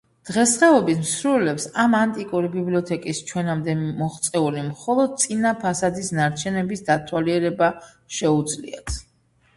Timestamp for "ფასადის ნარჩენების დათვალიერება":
5.65-7.73